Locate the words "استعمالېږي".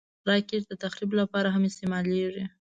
1.69-2.45